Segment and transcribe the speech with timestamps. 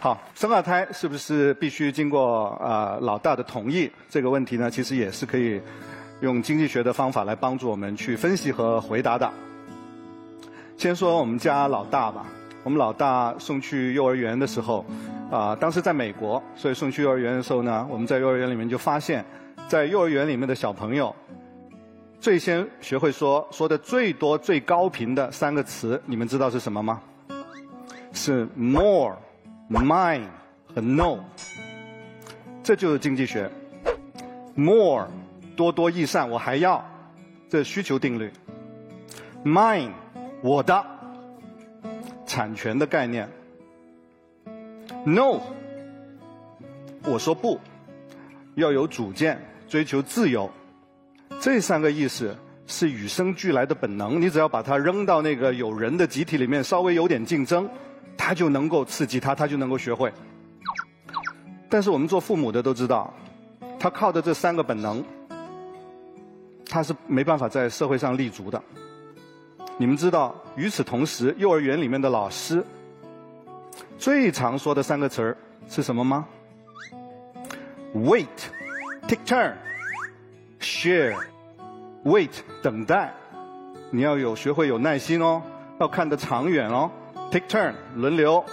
[0.00, 3.90] 好，生二胎是不是必须经过呃老大的同意？
[4.08, 5.60] 这个问题呢，其实也是可以
[6.20, 9.28] 用经济学的方法来帮助我们去分析和回答的。
[10.76, 12.24] 先说我们家老大吧，
[12.62, 14.86] 我们老大送去幼儿园的时候，
[15.32, 19.24] 啊，当时在美国，所以送去幼儿园的时候呢，我们在幼儿园里面就发现，
[19.66, 21.12] 在幼儿园里面的小朋友。
[22.20, 27.00] 最先学会说说的最多最高频的三个词，你们知道是什么吗？
[28.12, 29.16] 是 more、
[29.70, 30.26] mine
[30.74, 31.18] 和 no。
[32.62, 33.50] 这就是经济学。
[34.54, 35.08] more
[35.56, 36.84] 多多益善，我还要，
[37.48, 38.30] 这需求定律。
[39.44, 39.92] mine
[40.42, 40.84] 我的
[42.26, 43.28] 产权的概念。
[45.04, 45.40] no
[47.04, 47.58] 我说不，
[48.56, 50.50] 要有主见，追求自由。
[51.40, 52.36] 这三个意思
[52.68, 57.68] 是与生俱来的本能，你只要把它扔到那个有人的集体里面，稍微有点竞争，
[58.16, 60.12] 它就能够刺激他，他就能够学会。
[61.70, 63.12] 但是我们做父母的都知道，
[63.80, 65.02] 他靠的这三个本能，
[66.68, 68.62] 他是没办法在社会上立足的。
[69.78, 72.62] 你们知道，与此同时，幼儿园里面的老师
[73.96, 75.36] 最常说的三个词儿
[75.68, 76.26] 是什么吗
[77.94, 79.54] ？Wait，take turn。
[80.60, 81.16] Share,
[82.04, 82.30] wait，
[82.62, 83.12] 等待，
[83.90, 85.42] 你要有学会有耐心哦，
[85.80, 86.90] 要看得长远哦。
[87.30, 88.44] Take turn，轮流，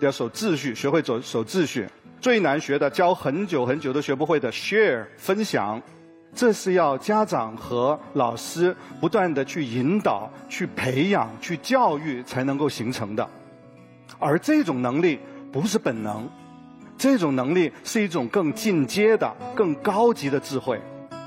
[0.00, 1.86] 要守秩序，学会走守秩序。
[2.20, 5.80] 最难学的，教很久很久都学不会的，Share，分享，
[6.34, 13.28] 这是要家长和老师不断的去引导、去培养、去教育才能够形成的。
[14.18, 15.20] 而这种能力
[15.52, 16.28] 不是本能，
[16.98, 20.80] 这种能力是一种更进阶的、更高级的智慧。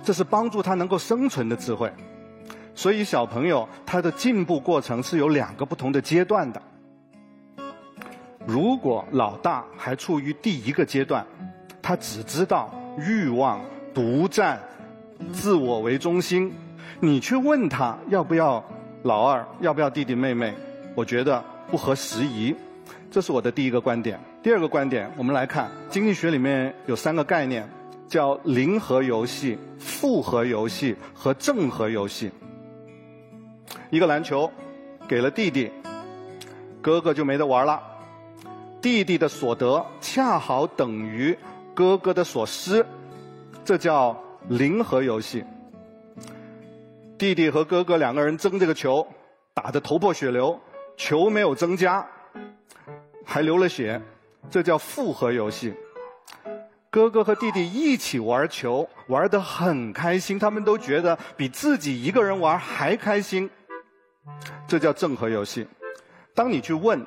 [0.09, 1.93] 这是帮助他能够生存的智慧，
[2.73, 6.59] 所以小朋友他的进步过程是有两个不同的阶段的。
[8.43, 11.23] 如果老大还处于第一个阶段，
[11.79, 13.61] 他只知道欲望、
[13.93, 14.59] 独占、
[15.31, 16.51] 自我为中心，
[17.00, 18.66] 你去问他要不要
[19.03, 20.55] 老二，要不要弟弟妹妹，
[20.95, 22.55] 我觉得不合时宜。
[23.11, 24.19] 这是我的第一个观点。
[24.41, 27.69] 第二个观点，我们来看经济学里面有三个概念。
[28.09, 32.31] 叫零和游戏、复合游戏和正和游戏。
[33.92, 34.52] 一个篮球
[35.08, 35.72] 给了弟弟，
[36.81, 37.81] 哥哥就没得玩了。
[38.81, 41.38] 弟弟的所得恰好等于
[41.75, 42.86] 哥哥的所失，
[43.64, 45.44] 这叫零和游戏。
[47.18, 49.06] 弟弟和哥哥两个人争这个球，
[49.53, 50.59] 打得头破血流，
[50.97, 52.08] 球没有增加，
[53.26, 54.02] 还流了血，
[54.50, 55.74] 这叫复合游戏。
[56.91, 63.50] 哥哥和弟弟一起玩球，玩得很开心，他们都觉得比自己一个人玩还开心。
[64.67, 65.67] 这叫正和游戏。
[66.33, 67.05] 当你去问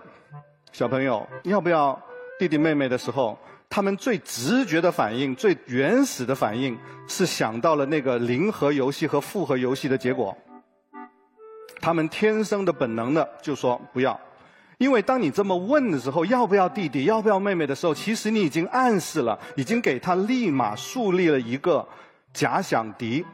[0.72, 2.00] 小朋友要不要
[2.38, 3.38] 弟弟妹妹的时候，
[3.68, 6.78] 他们最直觉的反应、最原始的反应
[7.08, 10.36] 是想到了那个零和游戏和复合游戏的结果。
[11.80, 14.18] 他们天生的本能的就说不要。
[14.82, 21.86] 因为当你这么问的时候，要不要弟弟，要不要妹妹的时候，其实你已经暗示了，已经给他立马树立了一个
[22.34, 23.24] 假想敌。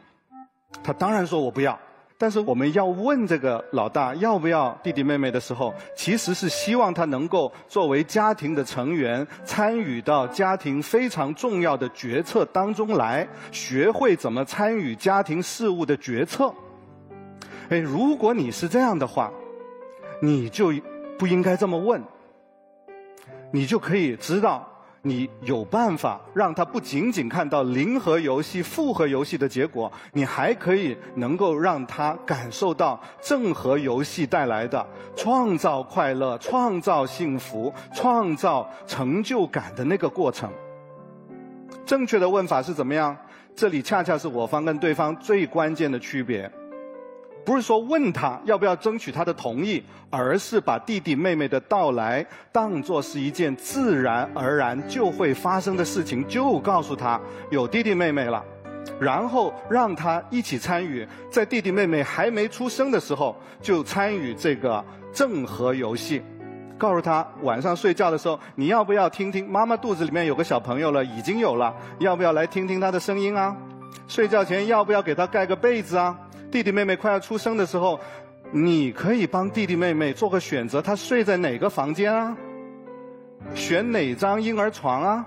[0.83, 1.75] 他当然说我不要。
[2.19, 16.53] 但是我们要问这个老大要不要弟弟妹妹的时候，其实是希望他能够作为家庭的成员，参与到家庭非常重要的决策当中来，学会怎么参与家庭事务的决策。
[17.69, 19.31] 哎，如果你是这样的话，
[20.21, 20.71] 你就。
[21.19, 22.01] 不应该这么问，
[23.51, 24.65] 你就可以知道，
[25.01, 40.49] 你有办法让他不仅仅看到零和游戏、复合游戏的结果，你还可以能够让他感受到正和游戏带来的创造快乐、创造幸福、创造成就感的那个过程。
[41.85, 43.15] 正确的问法是怎么样？
[43.53, 46.49] 这里恰恰是我方跟对方最关键的区别。
[47.49, 57.19] 不是说问他要不要争取他的同意，而是把弟弟妹妹的到来当作是一件自然而然就会发生的事情，就告诉他
[57.49, 58.45] 有弟弟妹妹了，
[58.99, 66.21] 然后让他一起参与，在弟弟妹妹还没出生的时候就参与这个正和游戏，
[66.77, 73.57] 告诉他晚上睡觉的时候你要不要听听妈妈肚子里面有个小朋友了，已经有了，要不要来听听他的声音啊？
[74.07, 76.15] 睡觉前要不要给他盖个被子啊？
[76.51, 77.99] 弟弟妹妹快要出生的时候，
[78.51, 82.35] 你可以帮弟弟妹妹做个选择，他睡在哪个房间啊？
[83.53, 85.25] 选哪张婴儿床啊？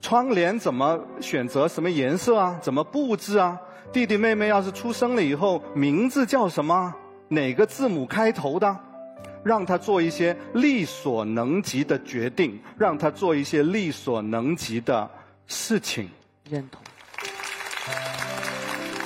[0.00, 1.66] 窗帘怎么选择？
[1.66, 2.58] 什么颜色啊？
[2.62, 3.58] 怎么布置啊？
[3.92, 6.94] 弟弟妹妹要是出生了以后，名字叫什么？
[7.28, 8.76] 哪个字母开头的？
[9.42, 15.08] 让他做一些力所能及的决定，让他做一些力所能及的
[15.46, 16.08] 事情。
[16.48, 16.80] 认同。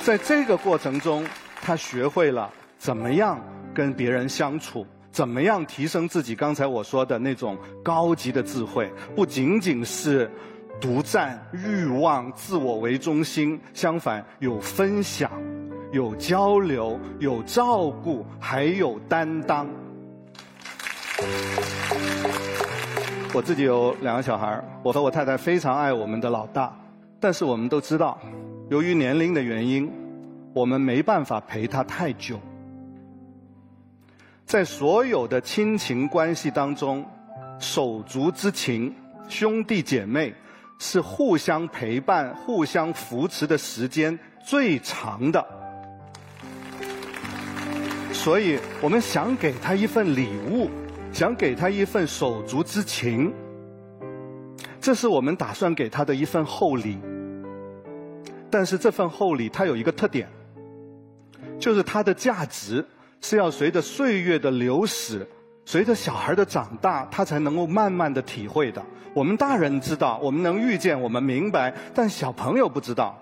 [0.03, 1.23] 在这个过程中，
[1.61, 2.49] 他学会了
[2.79, 3.39] 怎么样
[3.73, 6.35] 跟别人相处，怎么样提升自己。
[6.35, 10.29] 刚才我说的那种高级的智慧，不仅仅是
[10.79, 15.31] 独占、欲望、自我为中心，相反有分享、
[15.91, 19.69] 有交流、有照顾，还有担当。
[23.33, 26.75] 我自己有两个小孩我和我太太非常爱我们的老大，
[27.21, 28.19] 但是我们都知道，
[28.69, 29.89] 由于年龄的原因，
[30.53, 32.39] 我们没办法陪他太久。
[34.45, 37.05] 在所有的亲情关系当中，
[37.59, 38.93] 手足之情、
[39.29, 40.33] 兄弟姐妹
[40.79, 45.45] 是互相陪伴、互相扶持的时间最长的。
[48.11, 50.69] 所以我们想给他一份礼物。
[51.13, 53.33] 想给他一份手足之情，
[54.81, 56.99] 这是我们打算给他的一份厚礼。
[58.49, 60.27] 但是这份厚礼它有一个特点，
[61.57, 62.85] 就是它的价值
[63.21, 65.25] 是要随着岁月的流逝，
[65.63, 68.83] 随着小孩的长大，他才能够慢慢的体会的。
[69.13, 73.17] 我们大人知道，我们能预见，我们明白，但小朋友不知道。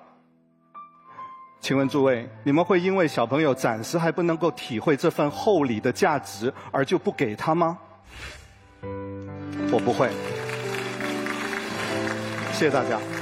[1.61, 7.77] 请问诸位，你们会因为小朋友暂时还不能够体会这份厚礼的价值，而就不给他吗？
[9.71, 10.09] 我不会。
[12.59, 13.18] 谢谢大家。